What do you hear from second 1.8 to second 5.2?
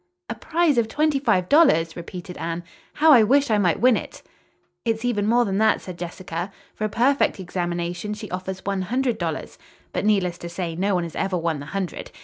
repeated Anne. "How I wish I might win it!" "It's